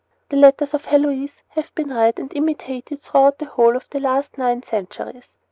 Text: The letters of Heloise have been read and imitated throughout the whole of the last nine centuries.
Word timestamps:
The 0.29 0.35
letters 0.35 0.73
of 0.73 0.85
Heloise 0.85 1.43
have 1.49 1.75
been 1.75 1.93
read 1.93 2.17
and 2.17 2.35
imitated 2.35 3.03
throughout 3.03 3.37
the 3.37 3.45
whole 3.45 3.75
of 3.75 3.87
the 3.91 3.99
last 3.99 4.35
nine 4.35 4.63
centuries. 4.63 5.25